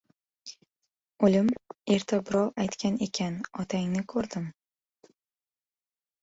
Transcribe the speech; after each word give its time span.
—Ulim, 1.27 1.51
erta 1.95 2.19
birov 2.29 2.49
aytgan 2.63 2.97
ekan, 3.09 3.37
otangni 3.65 4.03
ko‘rdim 4.15 4.49